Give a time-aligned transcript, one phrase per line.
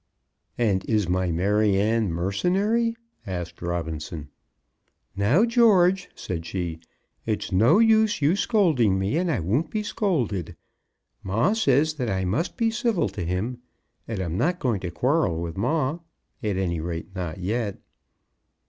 [0.57, 2.95] "And is my Maryanne mercenary?"
[3.27, 4.29] asked Robinson.
[5.15, 6.79] "Now, George," said she,
[7.27, 10.55] "it's no use you scolding me, and I won't be scolded.
[11.21, 13.59] Ma says that I must be civil to him,
[14.07, 15.99] and I'm not going to quarrel with ma.
[16.41, 17.77] At any rate not yet."